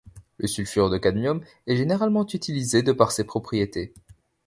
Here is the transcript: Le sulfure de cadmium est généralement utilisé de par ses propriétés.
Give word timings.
Le 0.39 0.47
sulfure 0.47 0.89
de 0.89 0.97
cadmium 0.97 1.41
est 1.67 1.75
généralement 1.75 2.25
utilisé 2.25 2.81
de 2.81 2.91
par 2.91 3.11
ses 3.11 3.23
propriétés. 3.23 3.93